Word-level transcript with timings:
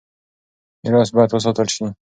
ميراث 0.81 1.09
بايد 1.15 1.31
وساتل 1.35 1.67
شي. 1.75 1.85